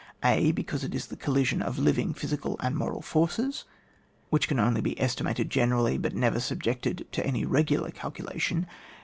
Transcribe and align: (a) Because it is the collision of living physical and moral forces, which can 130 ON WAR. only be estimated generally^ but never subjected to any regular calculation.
(a) 0.25 0.51
Because 0.51 0.83
it 0.83 0.95
is 0.95 1.05
the 1.05 1.15
collision 1.15 1.61
of 1.61 1.77
living 1.77 2.11
physical 2.11 2.55
and 2.59 2.75
moral 2.75 3.03
forces, 3.03 3.65
which 4.31 4.47
can 4.47 4.57
130 4.57 4.59
ON 4.59 4.63
WAR. 4.63 4.67
only 4.67 4.81
be 4.81 4.99
estimated 4.99 5.49
generally^ 5.51 6.01
but 6.01 6.15
never 6.15 6.39
subjected 6.39 7.05
to 7.11 7.23
any 7.23 7.45
regular 7.45 7.91
calculation. 7.91 8.65